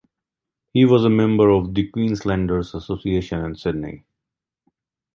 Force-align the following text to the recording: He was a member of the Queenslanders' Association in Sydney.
He 0.73 0.83
was 0.83 1.05
a 1.05 1.11
member 1.11 1.49
of 1.51 1.75
the 1.75 1.87
Queenslanders' 1.89 2.73
Association 2.73 3.45
in 3.45 3.53
Sydney. 3.55 4.03